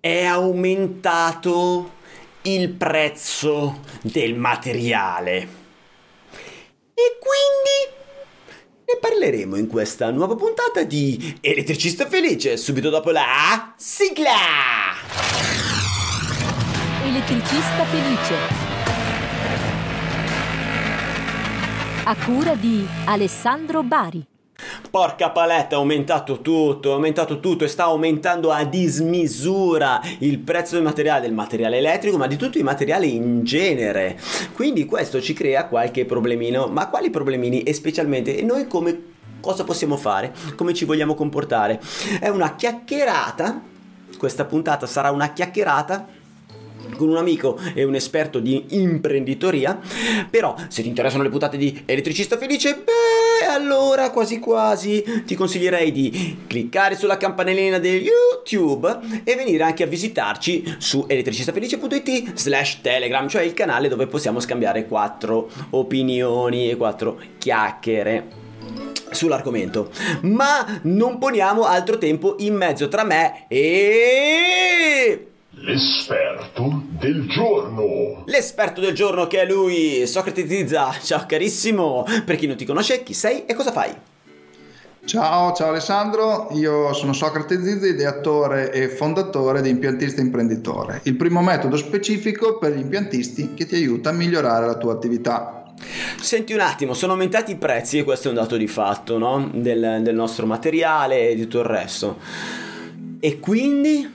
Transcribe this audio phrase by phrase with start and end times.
[0.00, 1.96] è aumentato
[2.42, 5.36] il prezzo del materiale.
[6.94, 7.96] E quindi
[8.86, 14.94] ne parleremo in questa nuova puntata di Elettricista Felice, subito dopo la sigla!
[17.04, 18.66] Elettricista Felice.
[22.04, 24.26] A cura di Alessandro Bari.
[24.90, 30.74] Porca paletta, è aumentato tutto, è aumentato tutto e sta aumentando a dismisura il prezzo
[30.74, 34.18] del materiale, del materiale elettrico, ma di tutti i materiali in genere.
[34.54, 37.62] Quindi questo ci crea qualche problemino, ma quali problemini?
[37.62, 39.02] E specialmente noi come
[39.40, 40.32] cosa possiamo fare?
[40.56, 41.80] Come ci vogliamo comportare?
[42.18, 43.60] È una chiacchierata,
[44.16, 46.06] questa puntata sarà una chiacchierata
[46.98, 49.80] con un amico e un esperto di imprenditoria.
[50.28, 55.92] Però, se ti interessano le puntate di Elettricista Felice, beh, allora quasi quasi ti consiglierei
[55.92, 63.28] di cliccare sulla campanellina del YouTube e venire anche a visitarci su elettricistafelice.it slash telegram,
[63.28, 68.46] cioè il canale dove possiamo scambiare quattro opinioni e quattro chiacchiere
[69.10, 69.90] sull'argomento.
[70.22, 75.26] Ma non poniamo altro tempo in mezzo tra me e
[75.60, 78.22] L'esperto del giorno.
[78.26, 80.92] L'esperto del giorno che è lui, Socrate Zizza.
[81.02, 83.92] Ciao carissimo, per chi non ti conosce, chi sei e cosa fai?
[85.04, 91.42] Ciao, ciao Alessandro, io sono Socrate Zizzi, ideatore e fondatore di Impiantista Imprenditore, il primo
[91.42, 95.72] metodo specifico per gli impiantisti che ti aiuta a migliorare la tua attività.
[96.20, 99.50] Senti un attimo, sono aumentati i prezzi e questo è un dato di fatto, no?
[99.52, 102.18] Del, del nostro materiale e di tutto il resto.
[103.20, 104.08] E quindi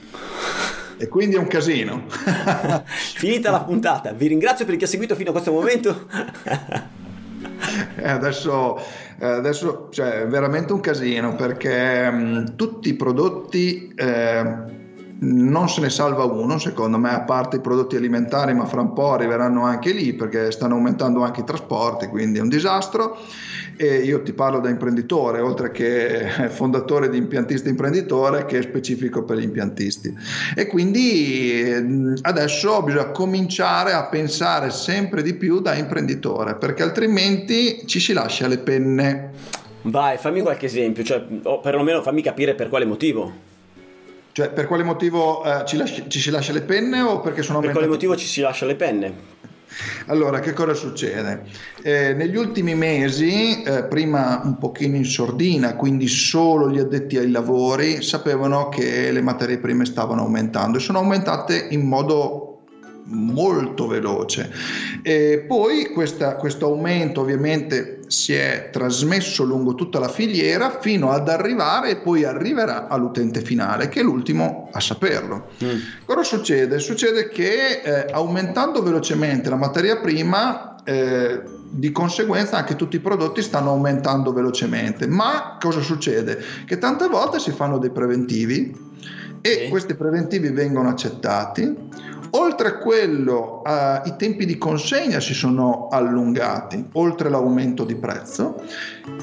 [0.98, 2.04] e quindi è un casino.
[2.86, 6.08] Finita la puntata, vi ringrazio per chi ha seguito fino a questo momento.
[7.96, 8.78] Eh, adesso,
[9.20, 14.82] eh, adesso cioè, è veramente un casino perché mh, mm, tutti i prodotti eh,
[15.24, 18.94] non se ne salva uno secondo me a parte i prodotti alimentari ma fra un
[18.94, 23.18] po' arriveranno anche lì perché stanno aumentando anche i trasporti quindi è un disastro
[23.76, 29.24] e io ti parlo da imprenditore, oltre che fondatore di impiantista imprenditore, che è specifico
[29.24, 30.14] per gli impiantisti.
[30.56, 38.00] E quindi adesso bisogna cominciare a pensare sempre di più da imprenditore, perché altrimenti ci
[38.00, 39.32] si lascia le penne.
[39.84, 43.52] Vai, fammi qualche esempio, cioè, o perlomeno fammi capire per quale motivo.
[44.34, 47.60] Cioè, per quale motivo eh, ci, lasci, ci, si lascia le penne o perché sono
[47.60, 49.14] Per quale motivo ci si lascia le penne?
[50.08, 51.44] Allora, che cosa succede?
[51.82, 57.30] Eh, negli ultimi mesi, eh, prima un pochino in sordina, quindi solo gli addetti ai
[57.30, 62.43] lavori sapevano che le materie prime stavano aumentando e sono aumentate in modo
[63.06, 64.52] molto veloce.
[65.02, 71.28] E poi questa, questo aumento ovviamente si è trasmesso lungo tutta la filiera fino ad
[71.30, 75.50] arrivare e poi arriverà all'utente finale, che è l'ultimo a saperlo.
[75.64, 75.78] Mm.
[76.06, 76.80] Cosa succede?
[76.80, 81.42] Succede che eh, aumentando velocemente la materia prima, eh,
[81.76, 85.08] di conseguenza anche tutti i prodotti stanno aumentando velocemente.
[85.08, 86.40] Ma cosa succede?
[86.66, 88.92] Che tante volte si fanno dei preventivi
[89.42, 95.88] e questi preventivi vengono accettati Oltre a quello, eh, i tempi di consegna si sono
[95.92, 98.60] allungati, oltre l'aumento di prezzo.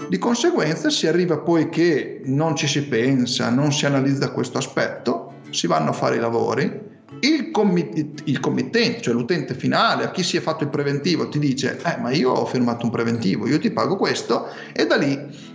[0.09, 5.33] Di conseguenza si arriva poi che non ci si pensa, non si analizza questo aspetto,
[5.51, 6.90] si vanno a fare i lavori,
[7.21, 11.39] il, commit- il, committente, cioè l'utente finale, a chi si è fatto il preventivo, ti
[11.39, 15.50] dice: Eh, ma io ho firmato un preventivo, io ti pago questo, e da lì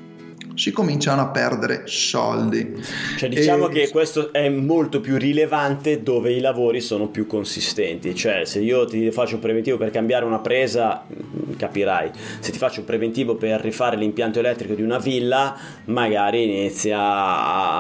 [0.56, 2.74] si cominciano a perdere soldi.
[3.18, 3.74] Cioè diciamo e...
[3.74, 8.86] che questo è molto più rilevante dove i lavori sono più consistenti, cioè se io
[8.86, 13.36] ti faccio un preventivo per cambiare una presa, mm, capirai, se ti faccio un preventivo
[13.36, 15.56] per rifare l'impianto elettrico di una villa,
[15.86, 17.00] magari inizia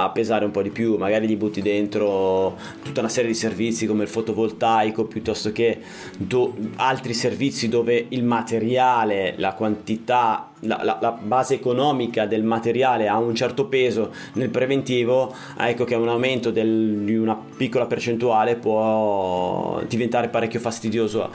[0.04, 3.86] a pesare un po' di più, magari gli butti dentro tutta una serie di servizi
[3.86, 5.80] come il fotovoltaico piuttosto che
[6.18, 13.08] do- altri servizi dove il materiale, la quantità la, la, la, base economica del materiale
[13.08, 18.56] ha un certo peso nel preventivo, ecco che un aumento del, di una piccola percentuale
[18.56, 21.30] può diventare parecchio fastidioso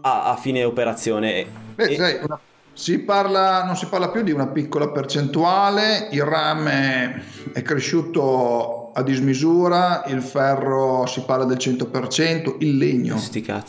[0.00, 1.46] a, a fine operazione.
[1.74, 2.20] Beh, e...
[2.22, 2.38] una,
[2.72, 7.22] si parla, non si parla più di una piccola percentuale, il rame
[7.52, 13.20] è cresciuto a dismisura, il ferro si parla del 100%, il legno,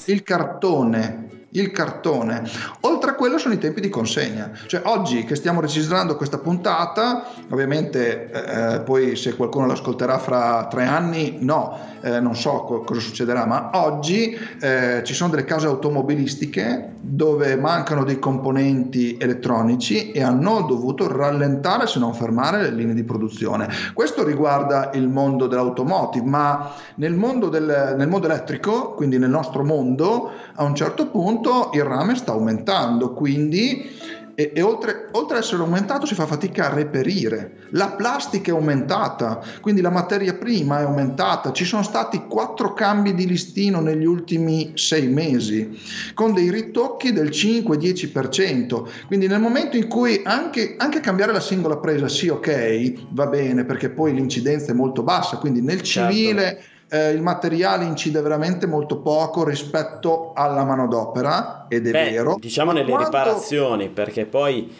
[0.05, 2.43] il cartone il cartone.
[2.81, 4.51] Oltre a quello sono i tempi di consegna.
[4.65, 10.85] Cioè oggi che stiamo registrando questa puntata, ovviamente eh, poi se qualcuno l'ascolterà fra tre
[10.85, 15.67] anni, no, eh, non so co- cosa succederà, ma oggi eh, ci sono delle case
[15.67, 22.93] automobilistiche dove mancano dei componenti elettronici e hanno dovuto rallentare se non fermare le linee
[22.93, 23.69] di produzione.
[23.93, 29.63] Questo riguarda il mondo dell'automotive, ma nel mondo, del, nel mondo elettrico, quindi nel nostro
[29.63, 31.36] mondo, a un certo punto
[31.73, 36.67] il rame sta aumentando, quindi e, e oltre, oltre, ad essere aumentato si fa fatica
[36.67, 37.69] a reperire.
[37.71, 41.51] La plastica è aumentata, quindi la materia prima è aumentata.
[41.51, 45.79] Ci sono stati quattro cambi di listino negli ultimi sei mesi,
[46.13, 48.87] con dei ritocchi del 5-10%.
[49.07, 53.65] Quindi nel momento in cui anche, anche cambiare la singola presa, sì ok, va bene
[53.65, 56.13] perché poi l'incidenza è molto bassa, quindi nel certo.
[56.13, 56.61] civile...
[56.89, 62.37] Eh, il materiale incide veramente molto poco rispetto alla manodopera ed è Beh, vero.
[62.39, 63.05] Diciamo nelle quanto...
[63.05, 64.73] riparazioni, perché poi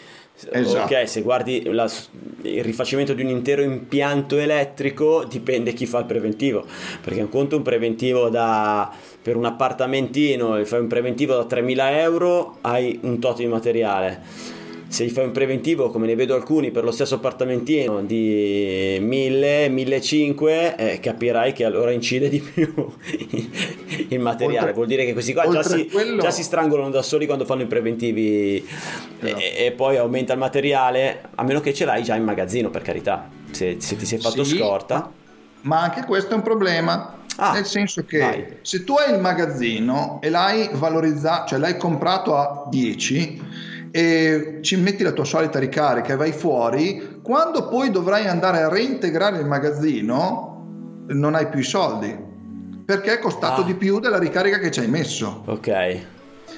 [0.52, 0.94] Esatto.
[0.94, 1.90] Ok, se guardi la,
[2.44, 6.64] il rifacimento di un intero impianto elettrico dipende chi fa il preventivo,
[7.02, 12.58] perché un conto un preventivo da, per un appartamentino, fai un preventivo da 3.000 euro,
[12.62, 14.56] hai un tot di materiale
[14.88, 19.70] se gli fai un preventivo come ne vedo alcuni per lo stesso appartamentino di 1000
[19.70, 22.74] 1500 eh, capirai che allora incide di più
[24.10, 24.60] il materiale.
[24.60, 26.22] Oltre, vuol dire che questi qua già si, quello...
[26.22, 28.66] già si, strangolano da soli quando fanno i preventivi
[29.20, 29.28] no.
[29.28, 32.82] e, e, poi aumenta il materiale a meno che ce l'hai già in magazzino per
[32.82, 33.30] carità.
[33.52, 35.12] Se, se ti sei fatto sì, scorta.
[35.62, 37.16] Ma anche questo è un problema.
[37.40, 38.58] Ah, nel senso che vai.
[38.64, 43.42] se tu hai il magazzino e l'hai valorizzato, cioè l'hai comprato a 10,
[43.98, 48.70] e ci metti la tua solita ricarica e vai fuori, quando poi dovrai andare a
[48.70, 52.16] reintegrare il magazzino, non hai più i soldi
[52.86, 53.64] perché è costato ah.
[53.64, 55.42] di più della ricarica che ci hai messo.
[55.48, 55.68] Ok.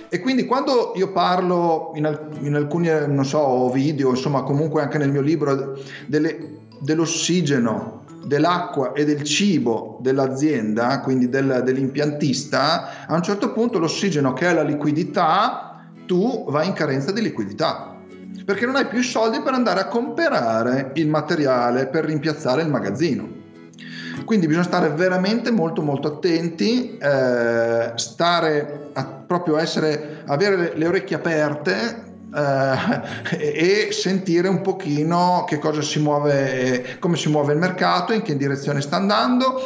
[0.09, 4.97] E quindi quando io parlo in, alc- in alcuni, non so, video, insomma, comunque anche
[4.97, 13.23] nel mio libro, delle, dell'ossigeno, dell'acqua e del cibo dell'azienda, quindi del, dell'impiantista, a un
[13.23, 15.68] certo punto l'ossigeno che è la liquidità
[16.09, 17.95] tu vai in carenza di liquidità
[18.43, 23.37] perché non hai più soldi per andare a comprare il materiale per rimpiazzare il magazzino.
[24.25, 31.15] Quindi bisogna stare veramente molto molto attenti, eh, stare a, proprio essere, avere le, orecchie
[31.15, 32.03] aperte
[32.35, 38.23] eh, e sentire un pochino che cosa si muove, come si muove il mercato, in
[38.23, 39.61] che direzione sta andando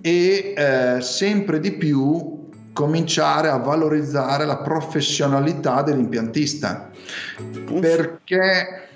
[0.00, 2.33] e eh, sempre di più
[2.74, 6.90] cominciare a valorizzare la professionalità dell'impiantista.
[7.80, 8.88] Perché...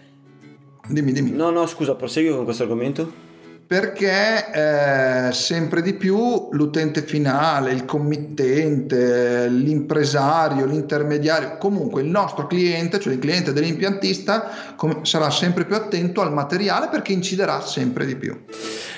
[0.87, 1.31] Dimmi, dimmi.
[1.31, 3.27] No, no, scusa, prosegui con questo argomento
[3.69, 4.51] perché
[5.29, 13.13] eh, sempre di più l'utente finale, il committente, l'impresario, l'intermediario, comunque il nostro cliente, cioè
[13.13, 18.41] il cliente dell'impiantista, com- sarà sempre più attento al materiale perché inciderà sempre di più.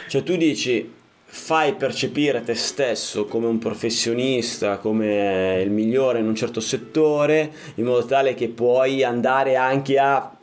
[0.06, 0.98] Cioè tu dici
[1.32, 7.84] fai percepire te stesso come un professionista, come il migliore in un certo settore, in
[7.84, 10.36] modo tale che puoi andare anche a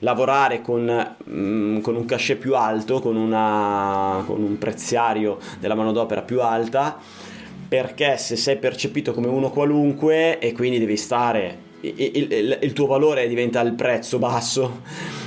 [0.00, 6.20] lavorare con, mm, con un cachet più alto, con, una, con un preziario della manodopera
[6.20, 6.98] più alta,
[7.68, 12.86] perché se sei percepito come uno qualunque e quindi devi stare, il, il, il tuo
[12.86, 14.82] valore diventa il prezzo basso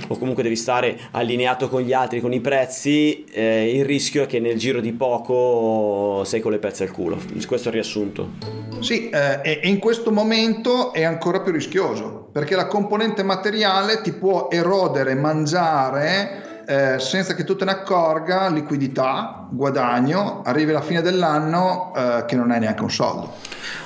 [0.09, 4.25] o comunque devi stare allineato con gli altri, con i prezzi, eh, il rischio è
[4.25, 7.17] che nel giro di poco sei con le pezze al culo.
[7.47, 8.31] Questo è il riassunto.
[8.79, 14.47] Sì, eh, in questo momento è ancora più rischioso perché la componente materiale ti può
[14.51, 16.58] erodere, mangiare.
[16.69, 22.35] Eh, senza che tu te ne accorga, liquidità, guadagno, arrivi alla fine dell'anno eh, che
[22.35, 23.33] non hai neanche un soldo.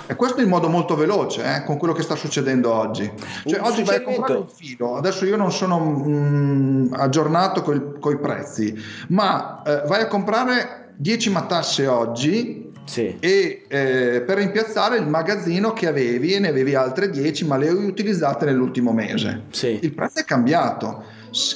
[0.05, 3.10] E questo in modo molto veloce, eh, con quello che sta succedendo oggi.
[3.46, 8.17] Cioè, oggi vai a comprare un filo, adesso io non sono mm, aggiornato con i
[8.17, 8.75] prezzi,
[9.08, 13.15] ma eh, vai a comprare 10 matasse oggi sì.
[13.17, 17.69] e eh, per rimpiazzare il magazzino che avevi e ne avevi altre 10 ma le
[17.69, 19.79] hai utilizzate nell'ultimo mese sì.
[19.81, 21.03] il prezzo è cambiato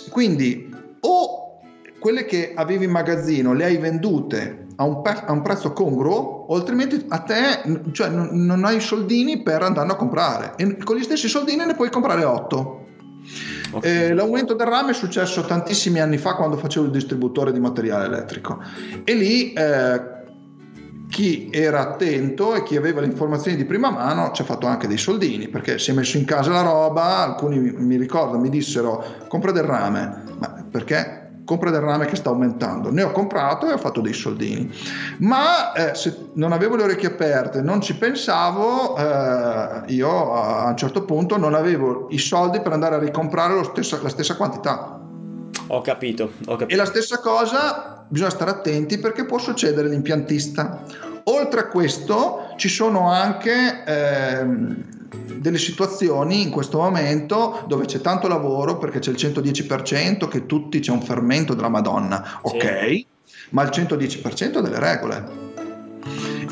[0.10, 1.60] quindi o
[2.00, 6.46] quelle che avevi in magazzino le hai vendute a un, pe- a un prezzo congruo,
[6.48, 10.54] o altrimenti a te cioè, non, non hai soldini per andare a comprare.
[10.56, 12.86] E con gli stessi soldini ne puoi comprare 8.
[13.72, 13.92] Okay.
[13.92, 18.06] Eh, l'aumento del rame è successo tantissimi anni fa quando facevo il distributore di materiale
[18.06, 18.60] elettrico
[19.04, 20.02] e lì eh,
[21.10, 24.88] chi era attento e chi aveva le informazioni di prima mano ci ha fatto anche
[24.88, 28.50] dei soldini perché si è messo in casa la roba, alcuni mi, mi ricordo mi
[28.50, 31.26] dissero compra del rame, ma perché?
[31.48, 32.92] compra del rame che sta aumentando.
[32.92, 34.70] Ne ho comprato e ho fatto dei soldini.
[35.20, 40.76] Ma eh, se non avevo le orecchie aperte, non ci pensavo, eh, io a un
[40.76, 45.00] certo punto non avevo i soldi per andare a ricomprare stesso, la stessa quantità.
[45.68, 46.74] Ho capito, ho capito.
[46.74, 50.84] E la stessa cosa bisogna stare attenti perché può succedere l'impiantista.
[51.24, 58.28] Oltre a questo ci sono anche ehm, delle situazioni in questo momento dove c'è tanto
[58.28, 63.06] lavoro perché c'è il 110% che tutti c'è un fermento della Madonna, ok, sì.
[63.52, 65.46] ma il 110% delle regole.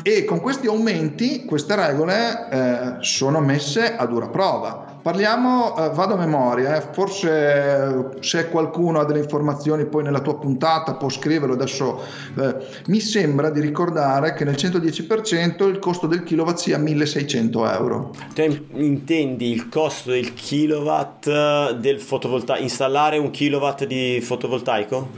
[0.02, 4.85] E con questi aumenti queste regole eh, sono messe a dura prova.
[5.06, 10.36] Parliamo, eh, vado a memoria, eh, forse se qualcuno ha delle informazioni poi nella tua
[10.36, 12.02] puntata può scriverlo adesso.
[12.36, 18.16] Eh, mi sembra di ricordare che nel 110% il costo del kilowatt sia 1600 euro.
[18.34, 25.08] Tu intendi il costo del kilowatt del fotovoltaico, installare un kilowatt di fotovoltaico?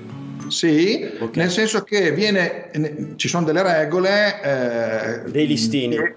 [0.49, 1.31] Sì, okay.
[1.33, 4.43] nel senso che viene, ci sono delle regole.
[4.43, 5.97] Eh, dei listini.
[5.97, 6.17] Che,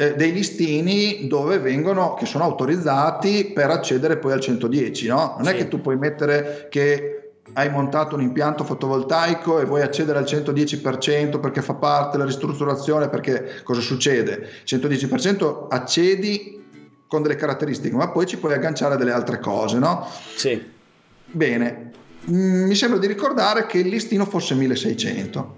[0.00, 5.34] eh, dei listini dove vengono, che sono autorizzati per accedere poi al 110, no?
[5.36, 5.52] Non sì.
[5.52, 10.24] è che tu puoi mettere che hai montato un impianto fotovoltaico e vuoi accedere al
[10.24, 14.48] 110% perché fa parte della ristrutturazione, perché cosa succede?
[14.64, 16.64] 110% accedi
[17.06, 20.06] con delle caratteristiche, ma poi ci puoi agganciare delle altre cose, no?
[20.34, 20.78] Sì.
[21.26, 21.90] Bene,
[22.28, 25.56] Mm, mi sembra di ricordare che il listino fosse 1600.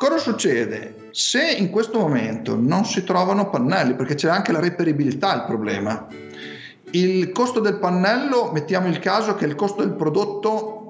[0.00, 1.08] Cosa succede?
[1.10, 6.06] Se in questo momento non si trovano pannelli, perché c'è anche la reperibilità il problema,
[6.92, 10.86] il costo del pannello, mettiamo il caso che il costo del prodotto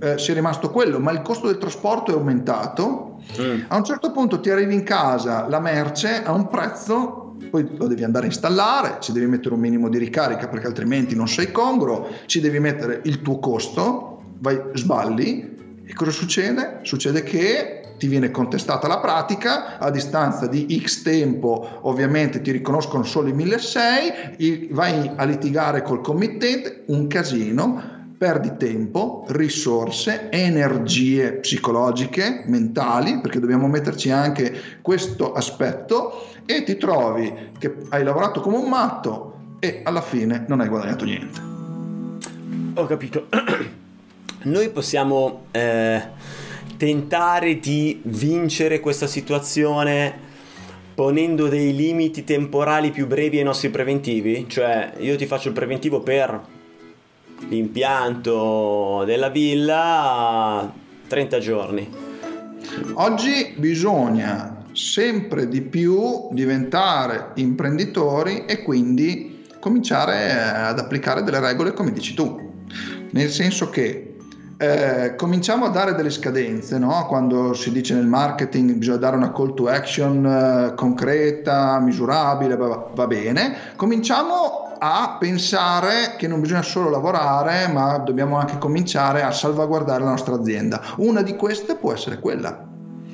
[0.00, 3.64] eh, sia rimasto quello, ma il costo del trasporto è aumentato, mm.
[3.68, 7.86] a un certo punto ti arrivi in casa la merce a un prezzo, poi lo
[7.86, 11.52] devi andare a installare, ci devi mettere un minimo di ricarica perché altrimenti non sei
[11.52, 16.78] congruo, ci devi mettere il tuo costo vai, sballi e cosa succede?
[16.84, 23.04] Succede che ti viene contestata la pratica, a distanza di X tempo ovviamente ti riconoscono
[23.04, 32.44] solo i 1600, vai a litigare col committente, un casino, perdi tempo, risorse, energie psicologiche,
[32.46, 38.68] mentali, perché dobbiamo metterci anche questo aspetto e ti trovi che hai lavorato come un
[38.68, 41.40] matto e alla fine non hai guadagnato niente.
[42.74, 43.26] Ho capito.
[44.46, 46.02] noi possiamo eh,
[46.76, 50.24] tentare di vincere questa situazione
[50.94, 54.46] ponendo dei limiti temporali più brevi ai nostri preventivi?
[54.48, 56.40] Cioè, io ti faccio il preventivo per
[57.48, 60.72] l'impianto della villa
[61.06, 61.88] 30 giorni.
[62.94, 71.92] Oggi bisogna sempre di più diventare imprenditori e quindi cominciare ad applicare delle regole come
[71.92, 72.64] dici tu.
[73.10, 74.05] Nel senso che
[74.58, 77.06] eh, cominciamo a dare delle scadenze, no?
[77.06, 82.90] quando si dice nel marketing bisogna dare una call to action eh, concreta, misurabile, va,
[82.94, 89.30] va, bene, cominciamo a pensare che non bisogna solo lavorare, ma dobbiamo anche cominciare a
[89.30, 90.80] salvaguardare la nostra azienda.
[90.96, 92.66] Una di queste può essere quella.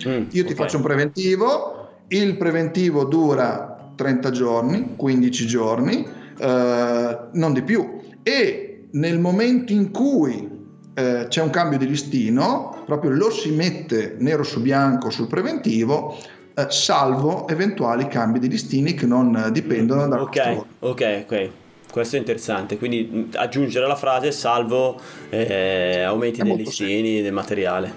[0.06, 0.54] Mm, Io ti okay.
[0.54, 6.06] faccio un preventivo, il preventivo dura 30 giorni, 15 giorni,
[6.38, 8.00] eh, non di più.
[8.22, 10.60] E nel momento in cui
[10.94, 16.16] eh, c'è un cambio di listino, proprio lo si mette nero su bianco sul preventivo,
[16.54, 21.50] eh, salvo eventuali cambi di listini che non dipendono dal Ok, ok, ok.
[21.90, 27.22] Questo è interessante, quindi mm, aggiungere la frase salvo eh, aumenti dei listini, semplice.
[27.22, 27.92] del materiale.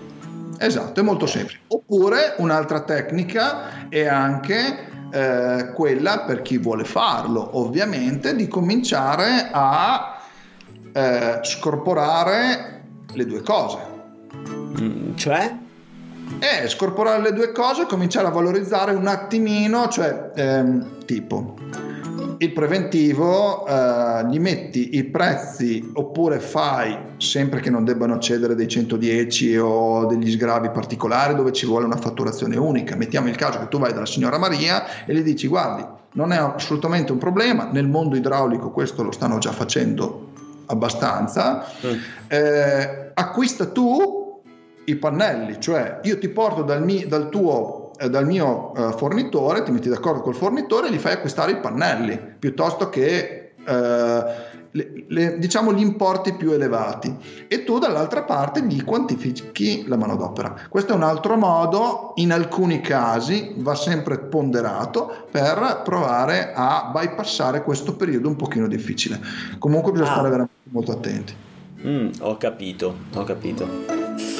[0.58, 1.60] Esatto, è molto semplice.
[1.68, 10.22] Oppure un'altra tecnica è anche eh, quella per chi vuole farlo, ovviamente, di cominciare a
[10.94, 12.84] eh, scorporare
[13.15, 13.77] le due cose.
[14.81, 15.57] Mm, cioè?
[16.39, 21.55] Eh, scorporare le due cose e cominciare a valorizzare un attimino, cioè ehm, tipo
[22.38, 28.67] il preventivo eh, gli metti i prezzi oppure fai sempre che non debbano cedere dei
[28.67, 33.67] 110 o degli sgravi particolari dove ci vuole una fatturazione unica mettiamo il caso che
[33.67, 37.88] tu vai dalla signora Maria e gli dici guardi non è assolutamente un problema nel
[37.88, 40.34] mondo idraulico questo lo stanno già facendo
[40.67, 41.93] abbastanza, mm.
[42.27, 44.41] eh, acquista tu
[44.86, 49.63] i pannelli, cioè io ti porto dal, mio, dal tuo eh, dal mio uh, fornitore,
[49.63, 55.05] ti metti d'accordo col fornitore e gli fai acquistare i pannelli piuttosto che uh, le,
[55.08, 57.15] le, diciamo gli importi più elevati
[57.48, 60.67] e tu dall'altra parte gli quantifichi la manodopera.
[60.70, 67.63] Questo è un altro modo, in alcuni casi va sempre ponderato per provare a bypassare
[67.63, 69.20] questo periodo un pochino difficile.
[69.58, 70.13] Comunque bisogna ah.
[70.13, 71.34] stare veramente molto attenti.
[71.86, 73.67] Mm, ho capito, ho capito.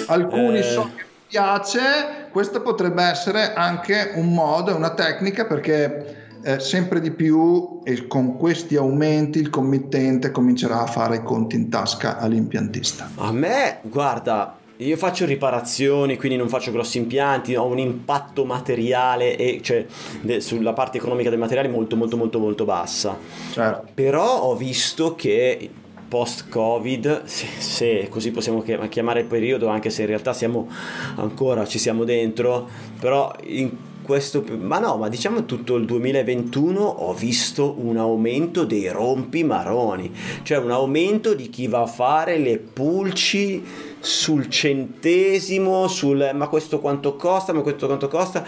[0.08, 0.64] Alcuni eh...
[0.64, 7.10] so che piace, questo potrebbe essere anche un modo, una tecnica perché eh, sempre di
[7.10, 13.10] più e con questi aumenti il committente comincerà a fare i conti in tasca all'impiantista.
[13.16, 19.38] A me, guarda, io faccio riparazioni, quindi non faccio grossi impianti, ho un impatto materiale
[19.38, 19.88] e cioè
[20.22, 23.18] de, sulla parte economica del materiale molto molto molto molto bassa.
[23.52, 23.88] Certo.
[23.96, 25.68] Però ho visto che
[26.08, 30.70] post covid se, se, così possiamo chiamare il periodo anche se in realtà siamo
[31.16, 33.72] ancora ci siamo dentro però in
[34.06, 40.10] questo, ma no, ma diciamo tutto il 2021 ho visto un aumento dei rompi maroni,
[40.44, 43.64] cioè un aumento di chi va a fare le pulci
[44.00, 48.46] sul centesimo, sul ma questo quanto costa, ma questo quanto costa.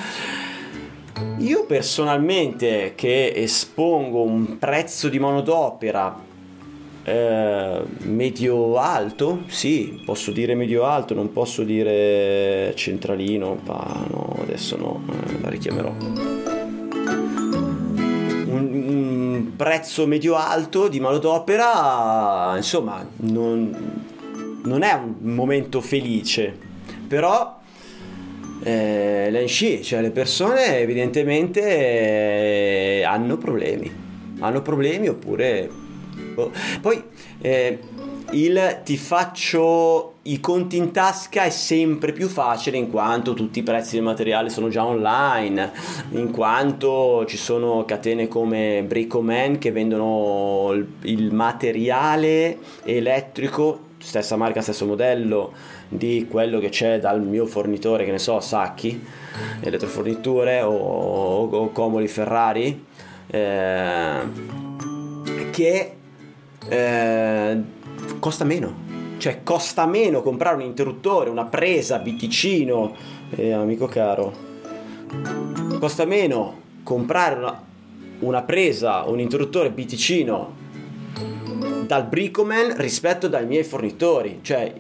[1.40, 6.27] Io personalmente che espongo un prezzo di manodopera
[7.08, 14.76] eh, medio alto, sì, posso dire medio alto, non posso dire centralino, ma no, adesso
[14.76, 15.96] no, eh, la richiamerò.
[18.50, 24.04] Un, un, prezzo medio alto di manodopera, insomma, non,
[24.64, 26.54] non è un momento felice,
[27.08, 27.58] però
[28.64, 31.62] eh, l'ensci, cioè le persone evidentemente
[33.00, 33.90] eh, hanno problemi,
[34.40, 35.86] hanno problemi oppure
[36.38, 36.52] Boh.
[36.82, 37.04] Poi
[37.42, 37.80] eh,
[38.30, 43.64] il ti faccio i conti in tasca è sempre più facile in quanto tutti i
[43.64, 45.72] prezzi del materiale sono già online,
[46.12, 54.86] in quanto ci sono catene come Bricoman che vendono il materiale elettrico, stessa marca, stesso
[54.86, 55.54] modello
[55.88, 59.04] di quello che c'è dal mio fornitore, che ne so, Sacchi,
[59.62, 62.86] elettroforniture o, o, o Comoli Ferrari,
[63.26, 64.20] eh,
[65.50, 65.97] che
[66.70, 67.62] eh,
[68.20, 68.86] costa meno.
[69.18, 72.96] Cioè costa meno comprare un interruttore, una presa, biticino,
[73.36, 74.46] eh, amico caro.
[75.80, 77.64] Costa meno comprare una,
[78.20, 80.66] una presa, un interruttore biticino
[81.86, 84.40] dal Bricoman rispetto dai miei fornitori.
[84.44, 84.72] Cioè,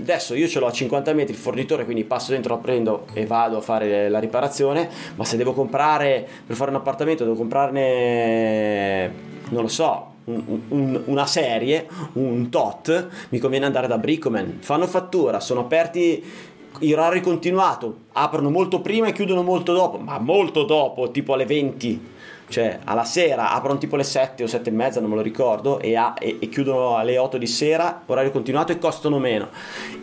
[0.00, 3.26] adesso io ce l'ho a 50 metri il fornitore, quindi passo dentro, lo prendo e
[3.26, 4.88] vado a fare la riparazione.
[5.16, 9.12] Ma se devo comprare per fare un appartamento, devo comprarne,
[9.48, 14.58] non lo so, un, un, una serie, un tot, mi conviene andare da Brickman.
[14.60, 16.50] Fanno fattura, sono aperti
[16.80, 21.46] in orario continuato, aprono molto prima e chiudono molto dopo, ma molto dopo, tipo alle
[21.46, 22.10] 20.
[22.48, 25.80] Cioè, alla sera aprono tipo alle 7 o 7 e mezza, non me lo ricordo,
[25.80, 29.48] e, a, e, e chiudono alle 8 di sera, orario continuato e costano meno.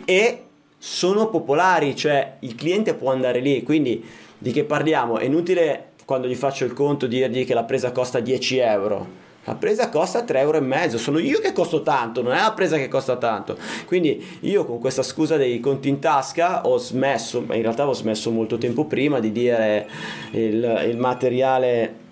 [0.04, 0.44] E
[0.76, 4.04] sono popolari, cioè il cliente può andare lì, quindi
[4.36, 5.18] di che parliamo?
[5.18, 9.54] È inutile quando gli faccio il conto dirgli che la presa costa 10 euro la
[9.54, 13.16] presa costa 3,5 euro, sono io che costo tanto, non è la presa che costa
[13.16, 13.56] tanto.
[13.86, 18.30] Quindi io con questa scusa dei conti in tasca ho smesso, in realtà ho smesso
[18.30, 19.88] molto tempo prima di dire
[20.32, 22.08] il, il materiale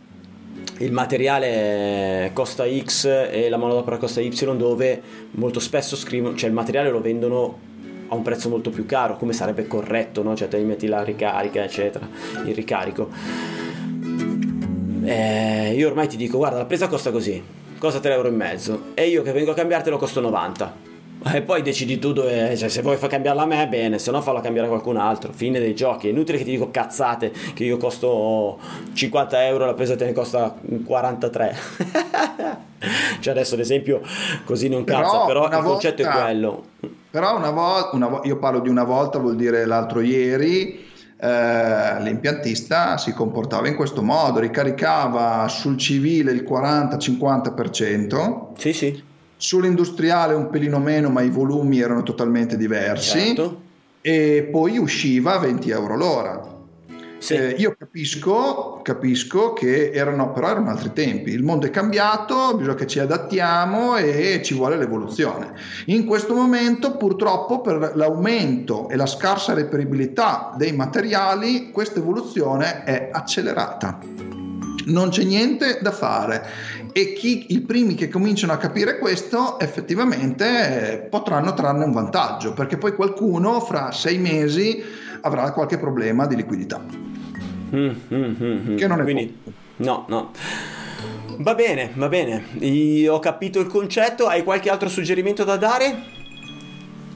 [0.78, 6.54] il materiale costa X e la manodopera costa Y dove molto spesso scrivono, cioè il
[6.54, 7.58] materiale lo vendono
[8.08, 10.34] a un prezzo molto più caro, come sarebbe corretto, no?
[10.34, 12.08] Cioè te gli metti la ricarica, eccetera,
[12.44, 13.08] il ricarico
[15.08, 17.42] eh, io ormai ti dico, guarda, la presa costa così,
[17.78, 20.86] costa 3,5 euro e io che vengo a cambiartelo costo 90.
[21.34, 24.20] E poi decidi tu dove, cioè se vuoi far cambiarla a me, bene, se no
[24.20, 25.32] fallo cambiare a qualcun altro.
[25.32, 26.06] Fine dei giochi.
[26.06, 28.56] È inutile che ti dico cazzate che io costo
[28.92, 31.56] 50 euro, la presa te ne costa 43.
[33.18, 34.00] cioè adesso l'esempio
[34.44, 36.64] così non cazza, però, però il concetto volta, è quello.
[37.10, 40.86] Però una volta, una, io parlo di una volta, vuol dire l'altro ieri
[41.20, 49.02] eh, l'impiantista si comportava in questo modo, ricaricava sul civile il 40-50%, sì, sì.
[49.36, 53.62] sull'industriale un pelino meno, ma i volumi erano totalmente diversi, certo.
[54.00, 56.56] e poi usciva a 20 euro l'ora.
[57.18, 57.34] Sì.
[57.34, 61.30] Eh, io capisco, capisco che erano, però erano altri tempi.
[61.30, 65.52] Il mondo è cambiato, bisogna che ci adattiamo e ci vuole l'evoluzione.
[65.86, 73.10] In questo momento, purtroppo, per l'aumento e la scarsa reperibilità dei materiali, questa evoluzione è
[73.12, 73.98] accelerata.
[74.86, 76.46] Non c'è niente da fare
[76.92, 82.78] e chi, i primi che cominciano a capire questo effettivamente potranno trarne un vantaggio perché
[82.78, 84.82] poi qualcuno fra sei mesi
[85.20, 87.07] avrà qualche problema di liquidità.
[87.74, 89.56] Mm, mm, mm, che non è Quindi, poco.
[89.76, 90.32] No, no.
[91.38, 92.44] Va bene, va bene.
[92.60, 94.26] Io ho capito il concetto.
[94.26, 96.17] Hai qualche altro suggerimento da dare?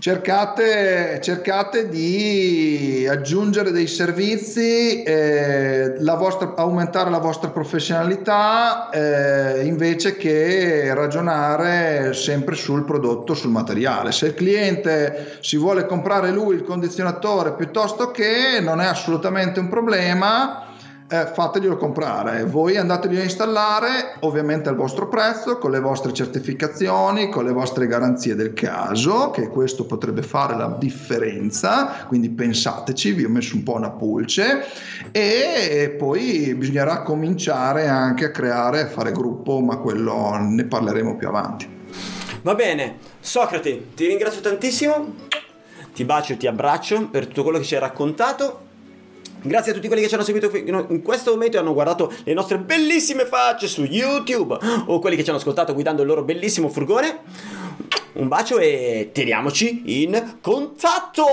[0.02, 10.16] Cercate, cercate di aggiungere dei servizi, eh, la vostra, aumentare la vostra professionalità eh, invece
[10.16, 14.10] che ragionare sempre sul prodotto, sul materiale.
[14.10, 19.68] Se il cliente si vuole comprare lui il condizionatore piuttosto che non è assolutamente un
[19.68, 20.71] problema
[21.12, 27.28] eh, fateglielo comprare, voi andateglielo a installare ovviamente al vostro prezzo, con le vostre certificazioni,
[27.28, 33.24] con le vostre garanzie del caso, che questo potrebbe fare la differenza, quindi pensateci, vi
[33.24, 34.64] ho messo un po' una pulce.
[35.10, 41.28] E poi bisognerà cominciare anche a creare, a fare gruppo, ma quello ne parleremo più
[41.28, 41.68] avanti.
[42.40, 45.14] Va bene, Socrate, ti ringrazio tantissimo,
[45.92, 48.70] ti bacio e ti abbraccio per tutto quello che ci hai raccontato
[49.42, 52.32] Grazie a tutti quelli che ci hanno seguito in questo momento e hanno guardato le
[52.32, 56.68] nostre bellissime facce su YouTube o quelli che ci hanno ascoltato guidando il loro bellissimo
[56.68, 57.20] furgone.
[58.14, 61.24] Un bacio e teniamoci in contatto!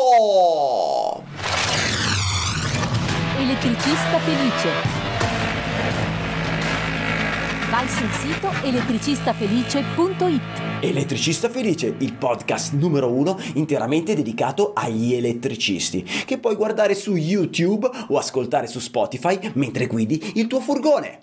[3.38, 5.09] Elettricista felice
[7.70, 10.42] Vai sul sito elettricistafelice.it.
[10.82, 17.88] Elettricista Felice, il podcast numero uno interamente dedicato agli elettricisti, che puoi guardare su YouTube
[18.08, 21.20] o ascoltare su Spotify mentre guidi il tuo furgone.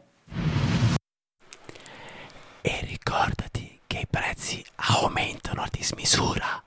[2.61, 6.63] E ricordati che i prezzi aumentano a dismisura.